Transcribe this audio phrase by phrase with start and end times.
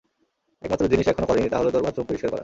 [0.63, 2.39] একমাত্র জিনিস এখনও করেনি তা হল তোর বাথরুম পরিষ্কার করা।